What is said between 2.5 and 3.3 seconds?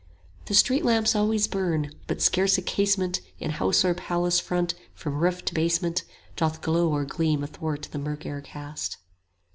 a casement